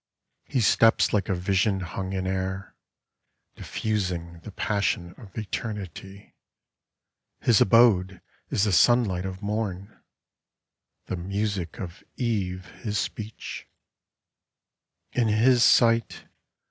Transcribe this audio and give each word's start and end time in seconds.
He 0.45 0.61
steps 0.61 1.13
like 1.13 1.29
a 1.29 1.35
vision 1.35 1.81
hung 1.81 2.11
in 2.13 2.25
air. 2.25 2.75
Diffusing 3.55 4.39
the 4.39 4.51
passion 4.51 5.13
of 5.15 5.37
Eternity; 5.37 6.33
His 7.41 7.61
abode 7.61 8.19
is 8.49 8.63
the 8.63 8.71
sunlight 8.71 9.25
of 9.27 9.43
mom, 9.43 9.95
The 11.05 11.17
music 11.17 11.79
of 11.79 12.03
eve 12.15 12.65
his 12.81 12.97
speech: 12.97 13.67
In 15.11 15.27
his 15.27 15.63
sight. 15.63 16.25